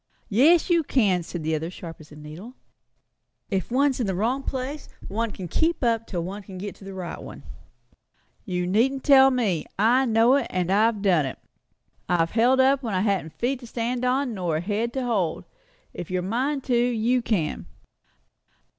[0.29, 2.55] "Yes, you can," said the other, as sharp as a needle.
[3.51, 6.83] "If one's in the wrong place, one can keep up till one can get to
[6.83, 7.43] the right one.
[8.43, 9.63] You needn't tell me.
[9.77, 11.37] I know it, and I've done it.
[12.09, 15.45] I've held up when I hadn't feet to stand upon, nor a head to hold.
[15.93, 17.67] If you're a mind to, you can.